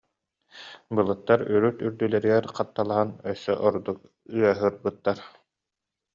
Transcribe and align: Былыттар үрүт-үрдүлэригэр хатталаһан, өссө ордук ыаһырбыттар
Былыттар 0.99 1.43
үрүт-үрдүлэригэр 1.57 2.45
хатталаһан, 2.57 3.09
өссө 3.33 3.53
ордук 3.69 3.99
ыаһырбыттар 4.41 5.19